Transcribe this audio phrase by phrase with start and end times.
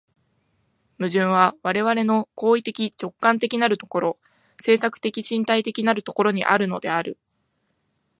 [0.97, 4.17] 矛盾は我々の行為的直観的なる所、
[4.63, 7.19] 制作的身体的なる所にあるのである。